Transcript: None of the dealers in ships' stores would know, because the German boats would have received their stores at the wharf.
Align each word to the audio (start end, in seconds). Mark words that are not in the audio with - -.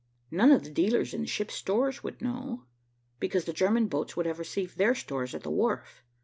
None 0.31 0.51
of 0.51 0.63
the 0.63 0.71
dealers 0.71 1.13
in 1.13 1.25
ships' 1.25 1.53
stores 1.53 2.01
would 2.01 2.23
know, 2.23 2.63
because 3.19 3.45
the 3.45 3.53
German 3.53 3.85
boats 3.85 4.17
would 4.17 4.25
have 4.25 4.39
received 4.39 4.79
their 4.79 4.95
stores 4.95 5.35
at 5.35 5.43
the 5.43 5.51
wharf. 5.51 6.01